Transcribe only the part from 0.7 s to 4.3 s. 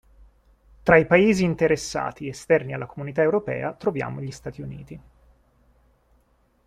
Tra i paesi interessati esterni alla Comunità Europea troviamo